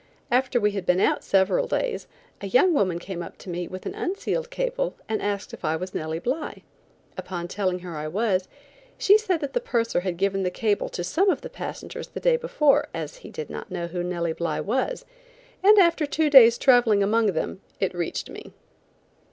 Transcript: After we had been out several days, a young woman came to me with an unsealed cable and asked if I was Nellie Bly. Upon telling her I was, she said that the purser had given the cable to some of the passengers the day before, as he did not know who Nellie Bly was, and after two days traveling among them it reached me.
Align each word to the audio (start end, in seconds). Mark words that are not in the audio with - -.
After 0.31 0.59
we 0.59 0.71
had 0.71 0.83
been 0.87 0.99
out 0.99 1.23
several 1.23 1.67
days, 1.67 2.07
a 2.41 2.47
young 2.47 2.73
woman 2.73 2.97
came 2.97 3.23
to 3.37 3.49
me 3.51 3.67
with 3.67 3.85
an 3.85 3.93
unsealed 3.93 4.49
cable 4.49 4.95
and 5.07 5.21
asked 5.21 5.53
if 5.53 5.63
I 5.63 5.75
was 5.75 5.93
Nellie 5.93 6.17
Bly. 6.17 6.63
Upon 7.19 7.47
telling 7.47 7.77
her 7.81 7.95
I 7.95 8.07
was, 8.07 8.47
she 8.97 9.15
said 9.15 9.41
that 9.41 9.53
the 9.53 9.59
purser 9.59 9.99
had 9.99 10.17
given 10.17 10.41
the 10.41 10.49
cable 10.49 10.89
to 10.89 11.03
some 11.03 11.29
of 11.29 11.41
the 11.41 11.51
passengers 11.51 12.07
the 12.07 12.19
day 12.19 12.35
before, 12.35 12.87
as 12.95 13.17
he 13.17 13.29
did 13.29 13.51
not 13.51 13.69
know 13.69 13.85
who 13.85 14.01
Nellie 14.01 14.33
Bly 14.33 14.59
was, 14.59 15.05
and 15.61 15.77
after 15.77 16.07
two 16.07 16.31
days 16.31 16.57
traveling 16.57 17.03
among 17.03 17.33
them 17.33 17.61
it 17.79 17.93
reached 17.93 18.27
me. 18.27 18.53